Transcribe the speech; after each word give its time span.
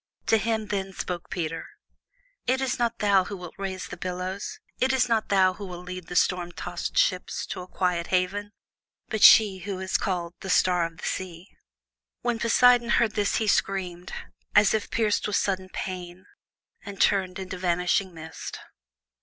To 0.25 0.39
him 0.39 0.65
then 0.69 0.93
spoke 0.93 1.29
Peter: 1.29 1.63
"It 2.47 2.59
is 2.59 2.79
not 2.79 2.97
thou 2.97 3.25
who 3.25 3.37
wilt 3.37 3.53
rouse 3.59 3.85
the 3.87 3.97
billows. 3.97 4.59
It 4.79 4.93
is 4.93 5.07
not 5.07 5.29
thou 5.29 5.53
who 5.53 5.67
wilt 5.67 5.85
lead 5.85 6.07
the 6.07 6.15
storm 6.15 6.51
tossed 6.53 6.97
ships 6.97 7.45
to 7.51 7.61
a 7.61 7.67
quiet 7.67 8.07
haven, 8.07 8.51
but 9.09 9.21
she 9.21 9.59
who 9.59 9.77
is 9.79 9.97
called 9.99 10.33
the 10.39 10.49
'Star 10.49 10.87
of 10.87 10.97
the 10.97 11.05
Sea.'" 11.05 11.49
When 12.21 12.39
Poseidon 12.39 12.89
heard 12.89 13.11
this 13.13 13.35
he 13.35 13.45
screamed, 13.45 14.11
as 14.55 14.73
if 14.73 14.89
pierced 14.89 15.27
with 15.27 15.35
sudden 15.35 15.69
pain, 15.69 16.25
and 16.83 16.99
turned 16.99 17.37
into 17.37 17.59
vanishing 17.59 18.11
mist. 18.11 18.59